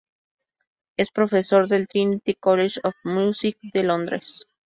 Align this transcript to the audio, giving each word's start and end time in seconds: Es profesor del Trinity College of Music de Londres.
Es 0.97 1.11
profesor 1.11 1.67
del 1.67 1.87
Trinity 1.87 2.33
College 2.33 2.79
of 2.83 2.95
Music 3.03 3.59
de 3.71 3.83
Londres. 3.83 4.47